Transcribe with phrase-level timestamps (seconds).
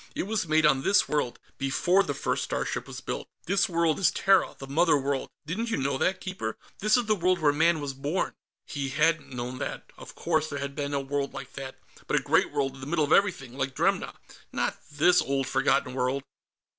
[0.15, 3.27] "It was made on this world, before the first starship was built.
[3.45, 6.57] This world is Terra, the Mother World; didn't you know that, Keeper?
[6.79, 8.33] This is the world where Man was born."
[8.65, 9.91] He hadn't known that.
[9.99, 11.75] Of course, there had to be a world like that,
[12.07, 14.15] but a great world in the middle of everything, like Dremna.
[14.51, 16.23] Not this old, forgotten world.